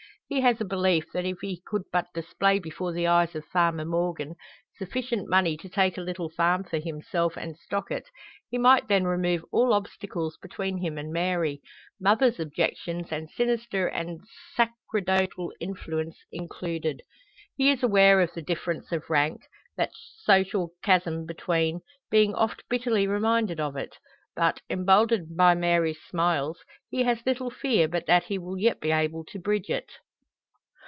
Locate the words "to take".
5.57-5.97